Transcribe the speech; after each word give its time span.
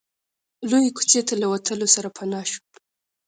لويې 0.69 0.91
کوڅې 0.97 1.21
ته 1.27 1.33
له 1.41 1.47
وتلو 1.51 1.87
سره 1.95 2.09
پناه 2.17 2.45
شو. 2.51 2.61